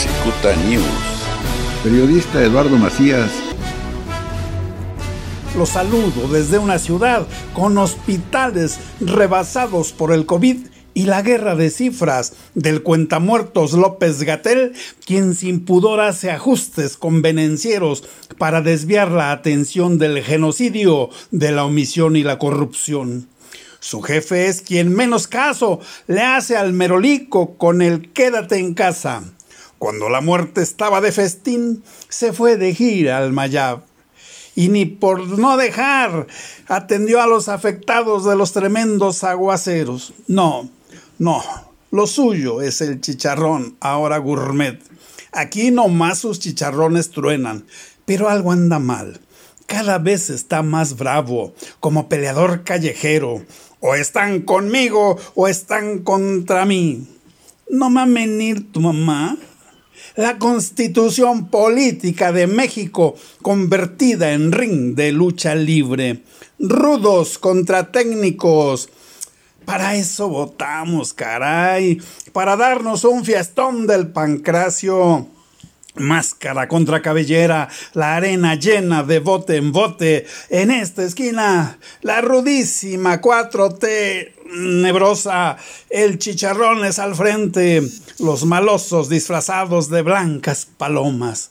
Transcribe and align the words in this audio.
Cicuta 0.00 0.56
News. 0.66 0.86
Periodista 1.84 2.42
Eduardo 2.42 2.78
Macías. 2.78 3.30
Los 5.54 5.68
saludo 5.68 6.26
desde 6.32 6.56
una 6.56 6.78
ciudad 6.78 7.26
con 7.52 7.76
hospitales 7.76 8.78
rebasados 9.00 9.92
por 9.92 10.12
el 10.12 10.24
COVID 10.24 10.56
y 10.94 11.02
la 11.02 11.20
guerra 11.20 11.54
de 11.54 11.68
cifras 11.68 12.32
del 12.54 12.82
cuentamuertos 12.82 13.74
López 13.74 14.22
Gatel, 14.22 14.72
quien 15.04 15.34
sin 15.34 15.66
pudor 15.66 16.00
hace 16.00 16.30
ajustes 16.30 16.96
convenencieros 16.96 18.02
para 18.38 18.62
desviar 18.62 19.10
la 19.10 19.32
atención 19.32 19.98
del 19.98 20.22
genocidio, 20.22 21.10
de 21.30 21.52
la 21.52 21.66
omisión 21.66 22.16
y 22.16 22.22
la 22.22 22.38
corrupción. 22.38 23.28
Su 23.80 24.00
jefe 24.00 24.46
es 24.46 24.62
quien 24.62 24.94
menos 24.94 25.26
caso 25.26 25.78
le 26.06 26.22
hace 26.22 26.56
al 26.56 26.72
merolico 26.72 27.58
con 27.58 27.82
el 27.82 28.12
quédate 28.12 28.56
en 28.56 28.72
casa. 28.72 29.24
Cuando 29.80 30.10
la 30.10 30.20
muerte 30.20 30.60
estaba 30.60 31.00
de 31.00 31.10
festín, 31.10 31.82
se 32.10 32.34
fue 32.34 32.58
de 32.58 32.74
gira 32.74 33.16
al 33.16 33.32
Mayab. 33.32 33.80
Y 34.54 34.68
ni 34.68 34.84
por 34.84 35.26
no 35.38 35.56
dejar 35.56 36.26
atendió 36.68 37.22
a 37.22 37.26
los 37.26 37.48
afectados 37.48 38.26
de 38.26 38.36
los 38.36 38.52
tremendos 38.52 39.24
aguaceros. 39.24 40.12
No, 40.26 40.68
no, 41.18 41.42
lo 41.90 42.06
suyo 42.06 42.60
es 42.60 42.82
el 42.82 43.00
chicharrón, 43.00 43.78
ahora 43.80 44.18
gourmet. 44.18 44.78
Aquí 45.32 45.70
nomás 45.70 46.18
sus 46.18 46.40
chicharrones 46.40 47.10
truenan, 47.10 47.64
pero 48.04 48.28
algo 48.28 48.52
anda 48.52 48.78
mal. 48.78 49.18
Cada 49.64 49.96
vez 49.96 50.28
está 50.28 50.62
más 50.62 50.98
bravo, 50.98 51.54
como 51.80 52.06
peleador 52.06 52.64
callejero. 52.64 53.42
O 53.80 53.94
están 53.94 54.42
conmigo 54.42 55.16
o 55.34 55.48
están 55.48 56.00
contra 56.00 56.66
mí. 56.66 57.08
¿No 57.70 57.90
va 57.94 58.02
a 58.02 58.06
venir 58.06 58.70
tu 58.72 58.80
mamá? 58.80 59.38
La 60.16 60.38
constitución 60.38 61.46
política 61.48 62.32
de 62.32 62.46
México 62.48 63.14
convertida 63.42 64.32
en 64.32 64.50
ring 64.50 64.94
de 64.96 65.12
lucha 65.12 65.54
libre. 65.54 66.22
Rudos 66.58 67.38
contra 67.38 67.92
técnicos. 67.92 68.88
Para 69.64 69.94
eso 69.94 70.28
votamos, 70.28 71.14
caray. 71.14 72.00
Para 72.32 72.56
darnos 72.56 73.04
un 73.04 73.24
fiestón 73.24 73.86
del 73.86 74.08
pancracio. 74.08 75.28
Máscara 75.96 76.68
contra 76.68 77.02
cabellera, 77.02 77.68
la 77.94 78.14
arena 78.14 78.54
llena 78.54 79.02
de 79.02 79.18
bote 79.18 79.56
en 79.56 79.72
bote. 79.72 80.24
En 80.48 80.70
esta 80.70 81.02
esquina, 81.02 81.78
la 82.02 82.20
rudísima 82.20 83.20
4T 83.20 84.34
nebrosa, 84.52 85.56
el 85.88 86.18
chicharrón 86.18 86.84
es 86.84 86.98
al 86.98 87.14
frente, 87.14 87.82
los 88.18 88.44
malosos 88.44 89.08
disfrazados 89.08 89.90
de 89.90 90.02
blancas 90.02 90.66
palomas. 90.66 91.48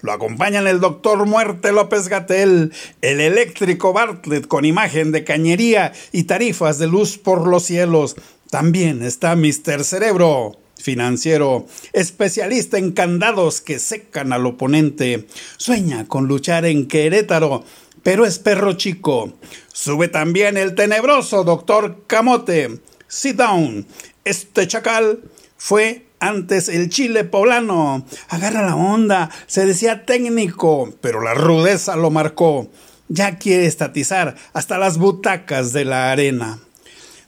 Lo 0.00 0.12
acompañan 0.12 0.66
el 0.66 0.80
doctor 0.80 1.26
Muerte 1.26 1.70
López 1.70 2.08
Gatel, 2.08 2.72
el 3.02 3.20
eléctrico 3.20 3.92
Bartlett 3.92 4.48
con 4.48 4.64
imagen 4.64 5.12
de 5.12 5.22
cañería 5.22 5.92
y 6.12 6.24
tarifas 6.24 6.78
de 6.78 6.88
luz 6.88 7.18
por 7.18 7.46
los 7.46 7.64
cielos. 7.64 8.16
También 8.50 9.02
está 9.02 9.36
Mr. 9.36 9.84
Cerebro 9.84 10.61
financiero, 10.82 11.66
especialista 11.92 12.78
en 12.78 12.92
candados 12.92 13.60
que 13.60 13.78
secan 13.78 14.32
al 14.32 14.46
oponente. 14.46 15.26
Sueña 15.56 16.06
con 16.06 16.26
luchar 16.26 16.64
en 16.64 16.86
Querétaro, 16.86 17.64
pero 18.02 18.26
es 18.26 18.38
perro 18.38 18.74
chico. 18.74 19.32
Sube 19.72 20.08
también 20.08 20.56
el 20.56 20.74
tenebroso 20.74 21.44
doctor 21.44 22.04
Camote. 22.06 22.80
Sit 23.08 23.36
down. 23.36 23.86
Este 24.24 24.66
chacal 24.66 25.20
fue 25.56 26.06
antes 26.18 26.68
el 26.68 26.88
chile 26.88 27.24
poblano. 27.24 28.06
Agarra 28.28 28.62
la 28.62 28.76
onda. 28.76 29.30
Se 29.46 29.66
decía 29.66 30.04
técnico, 30.04 30.94
pero 31.00 31.20
la 31.20 31.34
rudeza 31.34 31.96
lo 31.96 32.10
marcó. 32.10 32.70
Ya 33.08 33.38
quiere 33.38 33.66
estatizar 33.66 34.36
hasta 34.52 34.78
las 34.78 34.98
butacas 34.98 35.72
de 35.72 35.84
la 35.84 36.12
arena. 36.12 36.60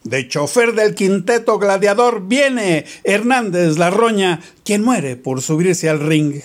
De 0.05 0.29
chofer 0.29 0.75
del 0.75 0.95
quinteto 0.95 1.59
gladiador 1.59 2.29
viene 2.29 2.85
Hernández 3.05 3.79
La 3.79 3.89
Roña, 3.89 4.43
quien 4.63 4.83
muere 4.83 5.17
por 5.17 5.41
subirse 5.41 5.89
al 5.89 5.99
ring. 5.99 6.43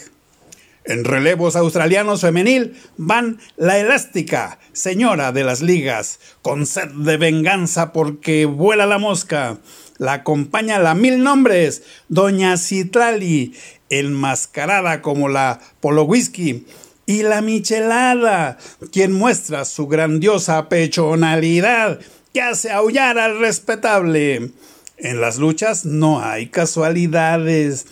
En 0.85 1.03
relevos 1.03 1.57
australianos 1.57 2.21
femenil 2.21 2.77
van 2.95 3.37
la 3.57 3.77
elástica, 3.77 4.59
señora 4.71 5.33
de 5.33 5.43
las 5.43 5.61
ligas, 5.61 6.21
con 6.41 6.65
sed 6.65 6.87
de 6.87 7.17
venganza 7.17 7.91
porque 7.91 8.45
vuela 8.45 8.85
la 8.85 8.97
mosca. 8.97 9.57
La 9.97 10.13
acompaña 10.13 10.79
la 10.79 10.95
mil 10.95 11.21
nombres, 11.21 11.83
Doña 12.07 12.55
Citlali, 12.55 13.53
enmascarada 13.89 15.01
como 15.01 15.27
la 15.27 15.59
Polo 15.81 16.03
Whisky, 16.03 16.65
y 17.05 17.23
la 17.23 17.41
Michelada, 17.41 18.57
quien 18.93 19.11
muestra 19.11 19.65
su 19.65 19.87
grandiosa 19.87 20.69
pechonalidad 20.69 21.99
que 22.33 22.41
hace 22.41 22.71
aullar 22.71 23.17
al 23.17 23.39
respetable. 23.39 24.51
En 24.97 25.21
las 25.21 25.37
luchas 25.37 25.85
no 25.85 26.21
hay 26.21 26.47
casualidades. 26.47 27.87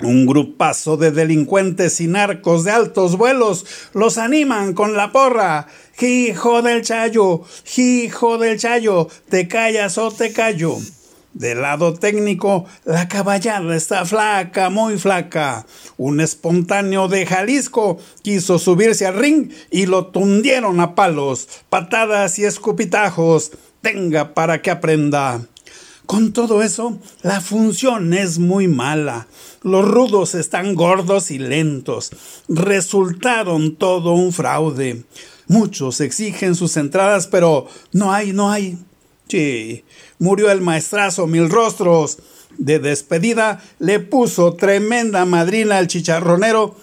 Un 0.00 0.26
grupazo 0.26 0.96
de 0.96 1.10
delincuentes 1.10 2.00
y 2.00 2.06
narcos 2.06 2.64
de 2.64 2.70
altos 2.70 3.16
vuelos 3.16 3.66
los 3.92 4.16
animan 4.16 4.72
con 4.72 4.96
la 4.96 5.12
porra. 5.12 5.66
Hijo 6.00 6.62
del 6.62 6.82
chayo, 6.82 7.42
hijo 7.76 8.38
del 8.38 8.58
chayo, 8.58 9.08
te 9.28 9.48
callas 9.48 9.98
o 9.98 10.10
te 10.10 10.32
callo. 10.32 10.78
Del 11.32 11.62
lado 11.62 11.94
técnico, 11.94 12.66
la 12.84 13.06
caballada 13.06 13.76
está 13.76 14.04
flaca, 14.04 14.68
muy 14.68 14.98
flaca. 14.98 15.64
Un 15.96 16.20
espontáneo 16.20 17.06
de 17.06 17.24
Jalisco 17.24 17.98
quiso 18.22 18.58
subirse 18.58 19.06
al 19.06 19.14
ring 19.14 19.50
y 19.70 19.86
lo 19.86 20.06
tundieron 20.06 20.80
a 20.80 20.96
palos, 20.96 21.48
patadas 21.68 22.38
y 22.40 22.44
escupitajos. 22.44 23.52
Tenga 23.80 24.34
para 24.34 24.60
que 24.60 24.72
aprenda. 24.72 25.40
Con 26.04 26.32
todo 26.32 26.60
eso, 26.60 26.98
la 27.22 27.40
función 27.40 28.12
es 28.12 28.40
muy 28.40 28.66
mala. 28.66 29.28
Los 29.62 29.86
rudos 29.86 30.34
están 30.34 30.74
gordos 30.74 31.30
y 31.30 31.38
lentos. 31.38 32.10
Resultaron 32.48 33.76
todo 33.76 34.14
un 34.14 34.32
fraude. 34.32 35.04
Muchos 35.46 36.00
exigen 36.00 36.56
sus 36.56 36.76
entradas, 36.76 37.28
pero 37.28 37.68
no 37.92 38.12
hay, 38.12 38.32
no 38.32 38.50
hay. 38.50 38.76
Sí, 39.30 39.84
murió 40.18 40.50
el 40.50 40.60
maestrazo 40.60 41.28
Mil 41.28 41.48
Rostros. 41.48 42.18
De 42.58 42.80
despedida 42.80 43.62
le 43.78 44.00
puso 44.00 44.54
tremenda 44.54 45.24
madrina 45.24 45.78
al 45.78 45.86
chicharronero, 45.86 46.74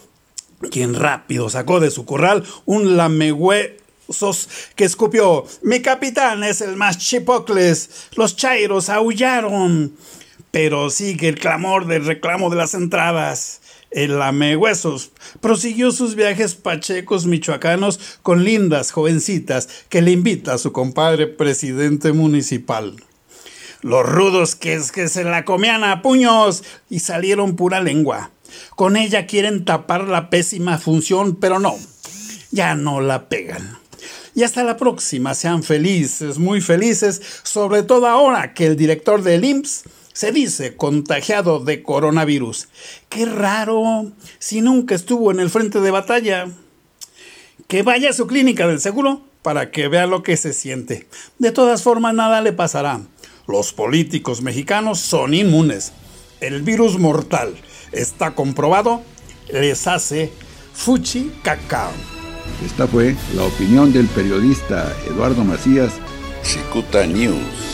quien 0.72 0.94
rápido 0.94 1.50
sacó 1.50 1.81
de 1.81 1.91
su 1.91 2.06
corral 2.06 2.46
un 2.66 2.96
lamehuesos 2.96 4.47
que 4.78 4.86
escupió. 4.86 5.46
Mi 5.62 5.81
capitán 5.81 6.46
es 6.46 6.62
el 6.62 6.78
más 6.78 6.97
chipocles. 6.97 8.07
Los 8.16 8.38
chairos 8.38 8.88
aullaron. 8.88 9.97
Pero 10.50 10.90
sigue 10.90 11.28
el 11.28 11.38
clamor 11.38 11.86
del 11.86 12.06
reclamo 12.06 12.50
de 12.50 12.56
las 12.56 12.74
entradas. 12.74 13.59
El 13.92 14.20
lamehuesos 14.20 15.12
prosiguió 15.40 15.92
sus 15.92 16.16
viajes 16.16 16.56
pachecos 16.56 17.25
michoacanos 17.25 18.00
con 18.22 18.44
lindas 18.44 18.92
jovencitas 18.92 19.70
que 19.90 20.02
le 20.02 20.12
invita 20.12 20.53
a 20.53 20.58
su 20.58 20.72
compadre 20.74 21.28
presidente 21.28 22.12
municipal. 22.12 22.96
Los 23.81 24.06
rudos 24.06 24.56
que 24.56 24.74
es 24.74 24.92
que 24.92 25.08
se 25.08 25.24
la 25.24 25.46
comían 25.46 25.84
a 25.84 26.02
puños 26.02 26.64
y 26.90 27.00
salieron 27.00 27.56
pura 27.56 27.80
lengua. 27.80 28.31
Con 28.75 28.98
ella 28.98 29.25
quieren 29.25 29.66
tapar 29.66 30.08
la 30.08 30.30
pésima 30.30 30.78
función, 30.78 31.36
pero 31.36 31.59
no, 31.59 31.75
ya 32.52 32.75
no 32.75 33.02
la 33.02 33.30
pegan. 33.30 33.78
Y 34.36 34.44
hasta 34.44 34.64
la 34.64 34.78
próxima, 34.78 35.34
sean 35.34 35.64
felices, 35.64 36.38
muy 36.38 36.62
felices, 36.62 37.22
sobre 37.44 37.84
todo 37.84 38.08
ahora 38.08 38.54
que 38.54 38.68
el 38.68 38.75
director 38.75 39.24
del 39.24 39.44
IMSS 39.44 39.84
se 40.18 40.32
dice 40.32 40.76
contagiado 40.76 41.60
de 41.60 41.84
coronavirus. 41.84 42.70
Qué 43.08 43.28
raro, 43.28 44.12
si 44.40 44.62
nunca 44.62 44.96
estuvo 44.96 45.30
en 45.30 45.40
el 45.40 45.52
frente 45.52 45.80
de 45.80 45.92
batalla. 45.92 46.48
Que 47.68 47.84
vaya 47.84 48.10
a 48.10 48.14
su 48.14 48.25
clínica 48.25 48.68
del 48.68 48.80
seguro 48.80 49.22
para 49.44 49.69
que 49.69 49.88
vea 49.90 50.08
lo 50.08 50.24
que 50.24 50.36
se 50.36 50.54
siente. 50.54 51.08
De 51.38 51.52
todas 51.52 51.84
formas, 51.84 52.16
nada 52.16 52.42
le 52.42 52.52
pasará. 52.52 53.02
Los 53.48 53.74
políticos 53.74 54.42
mexicanos 54.42 55.00
son 55.02 55.36
inmunes. 55.36 55.92
El 56.42 56.63
virus 56.63 56.98
mortal 56.98 57.54
está 57.92 58.34
comprobado, 58.34 59.04
les 59.54 59.86
hace 59.86 60.31
fuchi 60.74 61.31
cacao. 61.44 61.92
Esta 62.66 62.88
fue 62.88 63.16
la 63.36 63.44
opinión 63.44 63.94
del 63.94 64.08
periodista 64.08 64.92
Eduardo 65.08 65.44
Macías. 65.44 65.94
Cicuta 66.42 67.06
News. 67.06 67.67